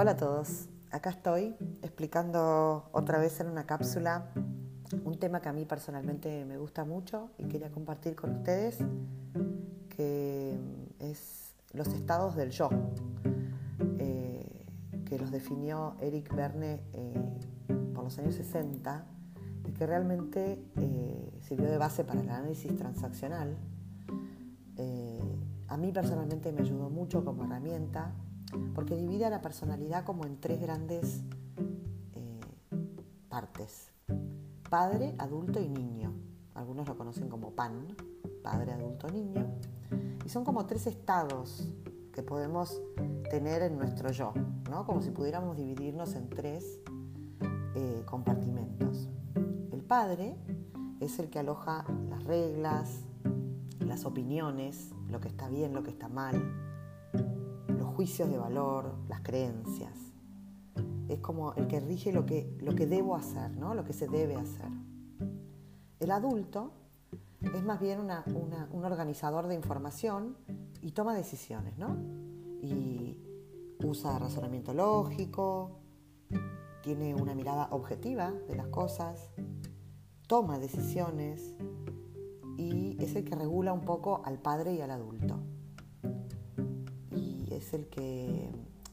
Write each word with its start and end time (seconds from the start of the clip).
Hola 0.00 0.12
a 0.12 0.16
todos, 0.16 0.70
acá 0.92 1.10
estoy 1.10 1.54
explicando 1.82 2.88
otra 2.92 3.18
vez 3.18 3.38
en 3.40 3.48
una 3.48 3.66
cápsula 3.66 4.30
un 5.04 5.18
tema 5.18 5.42
que 5.42 5.50
a 5.50 5.52
mí 5.52 5.66
personalmente 5.66 6.46
me 6.46 6.56
gusta 6.56 6.86
mucho 6.86 7.28
y 7.36 7.44
quería 7.44 7.70
compartir 7.70 8.16
con 8.16 8.30
ustedes, 8.36 8.78
que 9.94 10.58
es 11.00 11.54
los 11.74 11.88
estados 11.88 12.34
del 12.34 12.48
yo, 12.48 12.70
eh, 13.98 14.64
que 15.04 15.18
los 15.18 15.30
definió 15.30 15.96
Eric 16.00 16.34
Verne 16.34 16.80
eh, 16.94 17.22
por 17.92 18.04
los 18.04 18.18
años 18.18 18.36
60 18.36 19.04
y 19.68 19.72
que 19.72 19.86
realmente 19.86 20.64
eh, 20.76 21.38
sirvió 21.42 21.70
de 21.70 21.76
base 21.76 22.04
para 22.04 22.22
el 22.22 22.30
análisis 22.30 22.74
transaccional. 22.74 23.58
a 25.68 25.76
mí 25.76 25.92
personalmente 25.92 26.52
me 26.52 26.62
ayudó 26.62 26.88
mucho 26.88 27.22
como 27.22 27.44
herramienta 27.44 28.14
porque 28.74 28.96
divide 28.96 29.26
a 29.26 29.30
la 29.30 29.40
personalidad 29.40 30.04
como 30.04 30.24
en 30.26 30.40
tres 30.40 30.60
grandes 30.60 31.22
eh, 32.14 32.40
partes. 33.28 33.90
Padre, 34.68 35.14
adulto 35.18 35.60
y 35.60 35.68
niño. 35.68 36.12
Algunos 36.54 36.88
lo 36.88 36.96
conocen 36.96 37.28
como 37.28 37.52
PAN, 37.52 37.96
padre, 38.42 38.72
adulto, 38.72 39.08
niño. 39.08 39.46
Y 40.24 40.28
son 40.28 40.44
como 40.44 40.66
tres 40.66 40.86
estados 40.86 41.72
que 42.12 42.22
podemos 42.22 42.80
tener 43.30 43.62
en 43.62 43.78
nuestro 43.78 44.10
yo, 44.10 44.32
¿no? 44.68 44.84
como 44.84 45.00
si 45.00 45.10
pudiéramos 45.10 45.56
dividirnos 45.56 46.14
en 46.14 46.28
tres 46.28 46.80
eh, 47.74 48.02
compartimentos. 48.04 49.08
El 49.70 49.82
padre 49.82 50.36
es 51.00 51.18
el 51.18 51.30
que 51.30 51.38
aloja 51.38 51.84
las 52.08 52.24
reglas, 52.24 53.00
las 53.78 54.04
opiniones, 54.04 54.90
lo 55.08 55.20
que 55.20 55.28
está 55.28 55.48
bien, 55.48 55.72
lo 55.72 55.82
que 55.82 55.90
está 55.90 56.08
mal, 56.08 56.69
juicios 58.00 58.30
de 58.30 58.38
valor, 58.38 58.94
las 59.10 59.20
creencias. 59.20 59.92
Es 61.10 61.20
como 61.20 61.52
el 61.52 61.66
que 61.66 61.80
rige 61.80 62.14
lo 62.14 62.24
que, 62.24 62.56
lo 62.62 62.74
que 62.74 62.86
debo 62.86 63.14
hacer, 63.14 63.50
¿no? 63.58 63.74
lo 63.74 63.84
que 63.84 63.92
se 63.92 64.08
debe 64.08 64.36
hacer. 64.36 64.70
El 65.98 66.10
adulto 66.10 66.72
es 67.42 67.62
más 67.62 67.78
bien 67.78 68.00
un 68.00 68.84
organizador 68.86 69.48
de 69.48 69.54
información 69.54 70.38
y 70.80 70.92
toma 70.92 71.14
decisiones, 71.14 71.76
¿no? 71.76 71.94
Y 72.62 73.18
usa 73.84 74.18
razonamiento 74.18 74.72
lógico, 74.72 75.72
tiene 76.82 77.14
una 77.14 77.34
mirada 77.34 77.68
objetiva 77.70 78.32
de 78.48 78.56
las 78.56 78.68
cosas, 78.68 79.30
toma 80.26 80.58
decisiones 80.58 81.54
y 82.56 82.96
es 82.98 83.14
el 83.14 83.24
que 83.24 83.34
regula 83.34 83.74
un 83.74 83.82
poco 83.82 84.22
al 84.24 84.38
padre 84.38 84.72
y 84.72 84.80
al 84.80 84.90
adulto 84.90 85.39
es 87.60 87.74
el 87.74 87.86
que, 87.86 88.50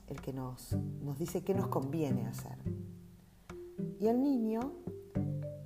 el 0.08 0.22
que 0.22 0.34
nos, 0.34 0.74
nos 1.02 1.18
dice 1.18 1.44
qué 1.44 1.54
nos 1.54 1.68
conviene 1.68 2.28
hacer. 2.28 2.58
Y 4.00 4.08
el 4.08 4.22
niño 4.22 4.74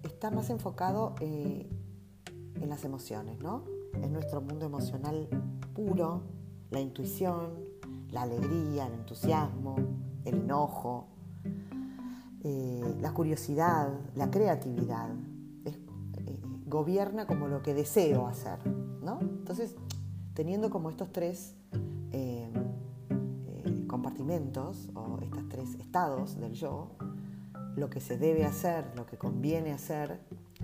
está 0.03 0.29
más 0.31 0.49
enfocado 0.49 1.15
eh, 1.19 1.67
en 2.55 2.69
las 2.69 2.85
emociones, 2.85 3.39
¿no? 3.39 3.63
En 4.01 4.13
nuestro 4.13 4.39
mundo 4.41 4.65
emocional 4.65 5.27
puro, 5.73 6.21
la 6.69 6.79
intuición, 6.79 7.55
la 8.11 8.21
alegría, 8.21 8.87
el 8.87 8.93
entusiasmo, 8.93 9.75
el 10.25 10.35
enojo, 10.35 11.07
eh, 12.43 12.95
la 13.01 13.13
curiosidad, 13.13 13.89
la 14.15 14.29
creatividad. 14.29 15.09
Eh, 15.65 16.39
gobierna 16.67 17.25
como 17.25 17.47
lo 17.47 17.63
que 17.63 17.73
deseo 17.73 18.27
hacer, 18.27 18.59
¿no? 19.01 19.19
Entonces, 19.19 19.75
teniendo 20.35 20.69
como 20.69 20.89
estos 20.89 21.11
tres 21.11 21.55
o 24.95 25.19
estos 25.21 25.49
tres 25.49 25.75
estados 25.75 26.39
del 26.39 26.53
yo, 26.53 26.91
lo 27.75 27.89
que 27.89 27.99
se 27.99 28.17
debe 28.17 28.45
hacer, 28.45 28.85
lo 28.95 29.05
que 29.05 29.17
conviene 29.17 29.73
hacer 29.73 30.21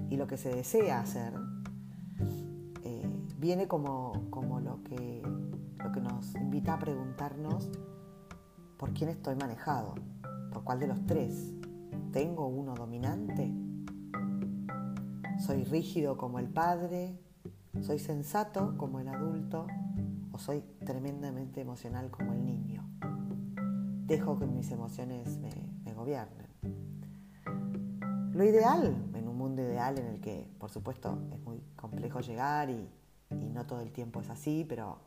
y 0.10 0.16
lo 0.18 0.28
que 0.28 0.38
se 0.38 0.54
desea 0.54 1.02
hacer, 1.02 1.34
eh, 2.84 3.10
viene 3.38 3.68
como, 3.68 4.30
como 4.30 4.60
lo, 4.62 4.82
que, 4.84 5.22
lo 5.84 5.92
que 5.92 6.00
nos 6.00 6.36
invita 6.36 6.76
a 6.76 6.80
preguntarnos 6.80 7.70
por 8.78 8.94
quién 8.94 9.10
estoy 9.10 9.36
manejado, 9.36 9.96
por 10.54 10.64
cuál 10.64 10.80
de 10.80 10.88
los 10.88 11.06
tres. 11.06 11.54
¿Tengo 12.14 12.48
uno 12.48 12.76
dominante? 12.76 13.52
¿Soy 15.40 15.66
rígido 15.66 16.18
como 16.18 16.40
el 16.40 16.48
padre? 16.48 17.20
¿Soy 17.82 18.00
sensato 18.00 18.76
como 18.78 19.00
el 19.00 19.10
adulto? 19.10 19.68
¿O 20.32 20.40
soy 20.40 20.64
tremendamente 20.86 21.62
emocional 21.62 22.10
como 22.10 22.34
el 22.34 22.46
niño? 22.46 22.88
Dejo 24.07 24.40
que 24.40 24.47
mis 24.47 24.72
emociones 24.72 25.38
me, 25.38 25.94
gobiernen. 25.94 26.47
Lo 28.34 28.44
ideal, 28.44 28.95
en 29.16 29.28
un 29.28 29.35
mundo 29.38 29.63
ideal 29.63 29.97
en 29.97 30.06
el 30.06 30.22
que, 30.22 30.47
por 30.59 30.69
supuesto, 30.69 31.18
es 31.34 31.40
muy 31.41 31.59
complejo 31.75 32.22
llegar 32.22 32.69
y, 32.69 32.90
no 33.29 33.66
todo 33.66 33.81
el 33.81 33.91
tiempo 33.91 34.22
es 34.22 34.29
así, 34.29 34.66
pero 34.69 35.00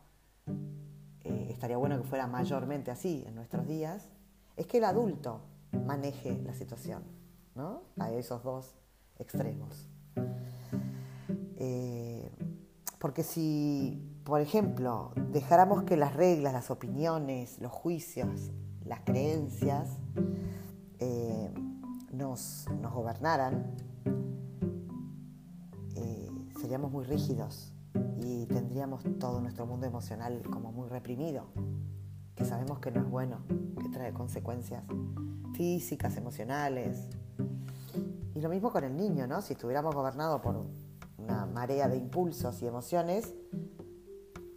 eh, 1.22 1.46
estaría 1.50 1.76
bueno 1.76 1.96
que 1.96 2.06
fuera 2.06 2.26
mayormente 2.26 2.90
así 2.90 3.24
en 3.26 3.34
nuestros 3.36 3.66
días, 3.66 4.10
es 4.56 4.66
que 4.66 4.78
el 4.78 4.84
adulto 4.84 5.40
maneje 5.86 6.42
la 6.42 6.52
situación, 6.52 7.04
¿no? 7.54 7.82
A 7.98 8.10
esos 8.10 8.42
dos 8.42 8.74
extremos. 9.18 9.88
Eh, 11.56 12.30
porque 12.98 13.22
si, 13.22 14.20
por 14.24 14.40
ejemplo, 14.40 15.12
dejáramos 15.30 15.84
que 15.84 15.96
las 15.96 16.14
reglas, 16.14 16.52
las 16.52 16.70
opiniones, 16.70 17.58
los 17.60 17.72
juicios 17.72 18.50
las 18.90 19.00
creencias 19.02 19.88
eh, 20.98 21.48
nos, 22.12 22.66
gobernaran, 22.92 23.76
eh, 25.94 26.28
seríamos 26.60 26.90
muy 26.90 27.04
rígidos 27.04 27.72
y 28.20 28.46
tendríamos 28.46 29.04
todo 29.20 29.40
nuestro 29.40 29.64
mundo 29.64 29.86
emocional 29.86 30.42
como 30.50 30.72
muy 30.72 30.88
reprimido, 30.88 31.46
que 32.34 32.44
sabemos 32.44 32.80
que 32.80 32.90
no 32.90 33.02
es 33.02 33.08
bueno, 33.08 33.42
que 33.80 33.88
trae 33.90 34.12
consecuencias 34.12 34.82
físicas, 35.54 36.16
emocionales. 36.16 37.10
Y 38.34 38.40
lo 38.40 38.48
mismo 38.48 38.72
con 38.72 38.82
el 38.82 38.96
niño, 38.96 39.28
¿no? 39.28 39.40
Si 39.40 39.52
estuviéramos 39.52 39.94
gobernados 39.94 40.40
por 40.40 40.66
una 41.16 41.46
marea 41.46 41.88
de 41.88 41.96
impulsos 41.96 42.60
y 42.60 42.66
emociones, 42.66 43.34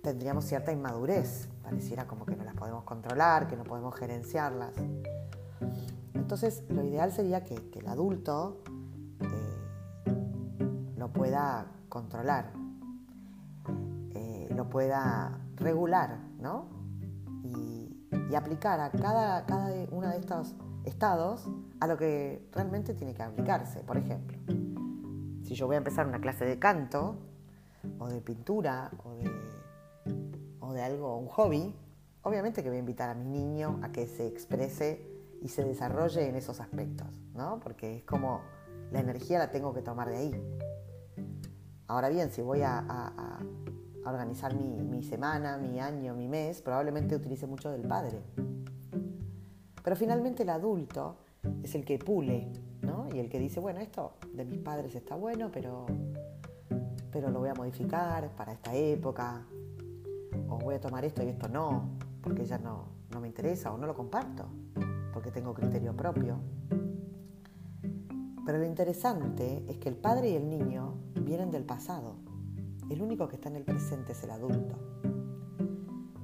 tendríamos 0.01 0.45
cierta 0.45 0.71
inmadurez 0.71 1.49
pareciera 1.63 2.05
como 2.05 2.25
que 2.25 2.35
no 2.35 2.42
podemos 2.63 2.85
controlar, 2.85 3.47
que 3.47 3.57
no 3.57 3.65
podemos 3.65 3.93
gerenciarlas. 3.93 4.71
Entonces, 6.13 6.63
lo 6.69 6.81
ideal 6.85 7.11
sería 7.11 7.43
que, 7.43 7.55
el 7.73 7.87
adulto 7.89 8.63
eh, 9.19 10.95
lo 10.95 11.11
pueda 11.11 11.67
controlar, 11.89 12.53
eh, 14.15 14.47
lo 14.55 14.69
pueda 14.69 15.41
regular, 15.57 16.19
¿no? 16.39 16.69
Y, 17.43 17.79
aplicar 18.33 18.79
a 18.79 18.89
cada, 18.89 19.45
cada 19.45 19.69
uno 19.91 20.09
de 20.09 20.17
estos 20.17 20.55
estados 20.85 21.47
a 21.79 21.85
lo 21.85 21.97
que 21.97 22.49
realmente 22.51 22.95
tiene 22.95 23.13
que 23.13 23.21
aplicarse. 23.21 23.81
Por 23.81 23.97
ejemplo, 23.97 24.39
si 25.43 25.53
yo 25.53 25.67
voy 25.67 25.75
a 25.75 25.77
empezar 25.77 26.07
una 26.07 26.19
clase 26.19 26.43
de 26.45 26.57
canto, 26.57 27.17
o 27.99 28.07
de 28.07 28.21
pintura, 28.21 28.89
o 29.03 29.13
de 29.13 29.29
de 30.73 30.81
algo, 30.81 31.17
un 31.17 31.27
hobby, 31.27 31.73
obviamente 32.23 32.63
que 32.63 32.69
voy 32.69 32.77
a 32.77 32.79
invitar 32.79 33.09
a 33.09 33.13
mi 33.13 33.25
niño 33.25 33.79
a 33.83 33.91
que 33.91 34.07
se 34.07 34.27
exprese 34.27 35.05
y 35.41 35.49
se 35.49 35.63
desarrolle 35.63 36.27
en 36.27 36.35
esos 36.35 36.59
aspectos, 36.59 37.07
¿no? 37.35 37.59
Porque 37.59 37.97
es 37.97 38.03
como 38.03 38.41
la 38.91 38.99
energía 38.99 39.39
la 39.39 39.51
tengo 39.51 39.73
que 39.73 39.81
tomar 39.81 40.09
de 40.09 40.17
ahí. 40.17 40.57
Ahora 41.87 42.09
bien, 42.09 42.31
si 42.31 42.41
voy 42.41 42.61
a, 42.63 43.39
organizar 44.05 44.55
mi, 44.55 44.81
mi, 44.81 45.03
semana, 45.03 45.57
mi 45.57 45.79
año, 45.79 46.13
mi 46.13 46.27
mes, 46.27 46.61
probablemente 46.61 47.15
utilice 47.15 47.47
mucho 47.47 47.71
del 47.71 47.81
padre. 47.81 48.19
Pero 49.81 49.95
finalmente 49.95 50.43
el 50.43 50.49
adulto 50.49 51.17
es 51.61 51.75
el 51.75 51.85
que 51.85 51.99
pule, 51.99 52.51
¿no? 52.81 53.07
Y 53.13 53.19
el 53.19 53.29
que 53.29 53.39
dice, 53.39 53.59
bueno, 53.59 53.79
esto 53.79 54.13
de 54.33 54.45
mis 54.45 54.59
padres 54.59 54.95
está 54.95 55.15
bueno, 55.15 55.49
pero, 55.51 55.85
pero 57.11 57.29
lo 57.29 57.39
voy 57.39 57.49
a 57.49 57.53
modificar 57.53 58.29
para 58.35 58.53
esta 58.53 58.73
época, 58.73 59.45
o 60.49 60.57
voy 60.57 60.75
a 60.75 60.81
tomar 60.81 61.03
esto 61.05 61.23
y 61.23 61.27
esto 61.27 61.47
no, 61.49 61.89
porque 62.23 62.45
ya 62.45 62.57
no, 62.57 62.85
no 63.11 63.19
me 63.19 63.27
interesa 63.27 63.71
o 63.71 63.77
no 63.77 63.85
lo 63.85 63.93
comparto, 63.93 64.45
porque 65.13 65.29
tengo 65.29 65.53
criterio 65.53 65.95
propio. 65.95 66.39
Pero 68.45 68.57
lo 68.57 68.65
interesante 68.65 69.63
es 69.67 69.77
que 69.77 69.89
el 69.89 69.95
padre 69.95 70.29
y 70.29 70.35
el 70.35 70.49
niño 70.49 70.95
vienen 71.21 71.51
del 71.51 71.65
pasado. 71.65 72.15
El 72.89 73.01
único 73.01 73.27
que 73.27 73.35
está 73.35 73.49
en 73.49 73.57
el 73.57 73.63
presente 73.63 74.13
es 74.13 74.23
el 74.23 74.31
adulto. 74.31 74.75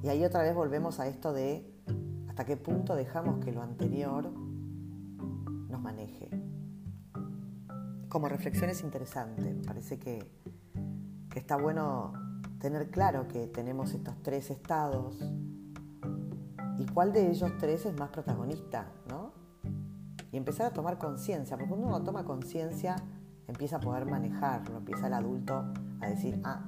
Y 0.02 0.08
ahí 0.08 0.24
otra 0.24 0.42
vez 0.42 0.56
volvemos 0.56 1.00
a 1.00 1.08
esto 1.08 1.34
de 1.34 1.70
hasta 2.30 2.46
qué 2.46 2.56
punto 2.58 2.96
dejamos 2.96 3.44
que 3.44 3.52
lo 3.52 3.62
anterior 3.62 4.32
nos 4.32 5.82
maneje. 5.82 6.30
Como 8.08 8.28
reflexión 8.28 8.70
es 8.70 8.82
interesante, 8.84 9.54
me 9.54 9.64
parece 9.64 10.00
que, 10.00 10.32
que 11.30 11.40
está 11.40 11.58
bueno 11.58 12.14
tener 12.60 12.90
claro 12.90 13.28
que 13.28 13.48
tenemos 13.48 13.94
estos 13.94 14.22
tres 14.24 14.50
estados 14.50 15.20
y 16.80 16.86
cuál 16.86 17.12
de 17.12 17.30
ellos 17.30 17.52
tres 17.60 17.86
es 17.86 18.00
más 18.00 18.10
protagonista, 18.10 18.88
¿no? 19.10 19.34
Y 20.32 20.38
empezar 20.38 20.68
a 20.68 20.72
tomar 20.72 20.98
conciencia, 20.98 21.58
porque 21.58 21.70
cuando 21.70 21.88
uno 21.88 22.02
toma 22.04 22.24
conciencia 22.24 22.96
empieza 23.48 23.78
a 23.78 23.80
poder 23.82 24.06
manejarlo, 24.06 24.78
empieza 24.78 25.08
el 25.08 25.14
adulto 25.14 25.66
a 26.00 26.08
decir, 26.08 26.40
ah, 26.46 26.64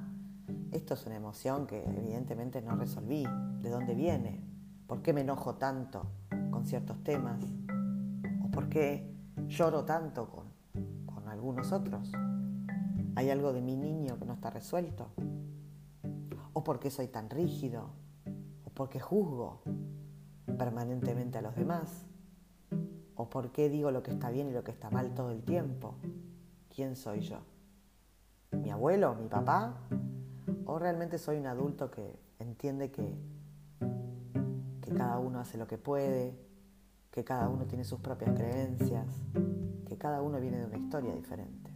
esto 0.70 0.94
es 0.94 1.06
una 1.06 1.16
emoción 1.16 1.66
que 1.66 1.82
evidentemente 1.82 2.60
no 2.60 2.76
resolví, 2.76 3.26
¿de 3.62 3.70
dónde 3.70 3.94
viene? 3.94 4.44
¿Por 4.86 5.00
qué 5.00 5.14
me 5.14 5.22
enojo 5.22 5.54
tanto 5.54 6.06
con 6.50 6.66
ciertos 6.66 7.02
temas? 7.02 7.42
¿O 8.44 8.50
por 8.50 8.68
qué 8.68 9.16
lloro 9.46 9.84
tanto 9.84 10.28
con, 10.28 10.44
con 11.06 11.26
algunos 11.28 11.72
otros? 11.72 12.12
¿Hay 13.14 13.30
algo 13.30 13.54
de 13.54 13.62
mi 13.62 13.76
niño 13.76 14.18
que 14.18 14.26
no 14.26 14.34
está 14.34 14.50
resuelto? 14.50 15.08
¿O 16.52 16.64
por 16.64 16.80
qué 16.80 16.90
soy 16.90 17.08
tan 17.08 17.30
rígido? 17.30 17.90
¿O 18.66 18.70
por 18.70 18.90
qué 18.90 19.00
juzgo 19.00 19.62
permanentemente 20.58 21.38
a 21.38 21.42
los 21.42 21.54
demás? 21.54 22.06
¿O 23.14 23.28
por 23.28 23.52
qué 23.52 23.68
digo 23.68 23.90
lo 23.90 24.02
que 24.02 24.10
está 24.10 24.30
bien 24.30 24.48
y 24.48 24.52
lo 24.52 24.64
que 24.64 24.70
está 24.70 24.90
mal 24.90 25.14
todo 25.14 25.30
el 25.30 25.42
tiempo? 25.42 25.94
¿Quién 26.74 26.96
soy 26.96 27.20
yo? 27.20 27.38
¿Mi 28.52 28.70
abuelo? 28.70 29.14
¿Mi 29.14 29.28
papá? 29.28 29.74
¿O 30.66 30.78
realmente 30.78 31.18
soy 31.18 31.38
un 31.38 31.46
adulto 31.46 31.90
que 31.90 32.18
entiende 32.38 32.90
que, 32.90 33.14
que 34.80 34.92
cada 34.92 35.18
uno 35.18 35.40
hace 35.40 35.58
lo 35.58 35.66
que 35.66 35.78
puede, 35.78 36.34
que 37.10 37.24
cada 37.24 37.48
uno 37.48 37.66
tiene 37.66 37.84
sus 37.84 38.00
propias 38.00 38.34
creencias, 38.34 39.06
que 39.86 39.98
cada 39.98 40.22
uno 40.22 40.40
viene 40.40 40.58
de 40.58 40.66
una 40.66 40.78
historia 40.78 41.14
diferente? 41.14 41.70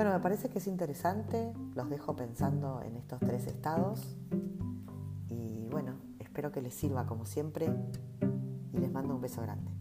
Bueno, 0.00 0.14
me 0.14 0.20
parece 0.20 0.48
que 0.48 0.60
es 0.60 0.66
interesante, 0.66 1.52
los 1.74 1.90
dejo 1.90 2.16
pensando 2.16 2.80
en 2.82 2.96
estos 2.96 3.20
tres 3.20 3.46
estados 3.46 4.16
y 5.28 5.68
bueno, 5.70 5.92
espero 6.30 6.52
que 6.52 6.62
les 6.62 6.72
sirva 6.74 7.06
como 7.06 7.26
siempre 7.26 7.66
y 8.72 8.78
les 8.78 8.92
mando 8.92 9.16
un 9.16 9.20
beso 9.20 9.42
grande. 9.42 9.72